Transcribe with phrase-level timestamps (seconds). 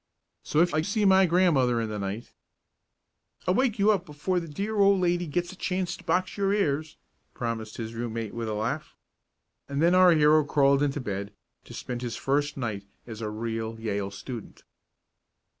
[0.41, 2.31] So if I see my grandmother in the night"
[3.47, 6.51] "I'll wake you up before the dear old lady gets a chance to box your
[6.51, 6.97] ears,"
[7.35, 8.95] promised his room mate with a laugh.
[9.69, 11.33] And then our hero crawled into bed
[11.65, 14.63] to spend his first night as a real Yale student.